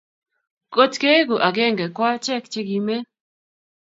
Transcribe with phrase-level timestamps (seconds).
[0.73, 3.03] kot keegun akenge ko achek che kimen